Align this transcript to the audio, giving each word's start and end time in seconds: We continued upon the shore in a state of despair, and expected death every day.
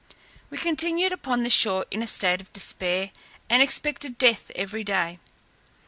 We 0.49 0.57
continued 0.57 1.11
upon 1.11 1.43
the 1.43 1.49
shore 1.51 1.85
in 1.91 2.01
a 2.01 2.07
state 2.07 2.41
of 2.41 2.51
despair, 2.53 3.11
and 3.51 3.61
expected 3.61 4.17
death 4.17 4.49
every 4.55 4.83
day. 4.83 5.19